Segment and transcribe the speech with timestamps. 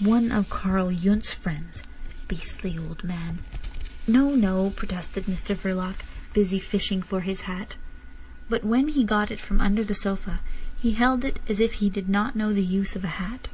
[0.00, 3.40] "One of Karl Yundt's friends—beastly old man."
[4.08, 4.30] "No!
[4.34, 5.96] No!" protested Mr Verloc,
[6.32, 7.76] busy fishing for his hat.
[8.48, 10.40] But when he got it from under the sofa
[10.80, 13.48] he held it as if he did not know the use of a hat.